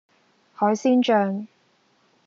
[0.55, 1.45] 海鮮醬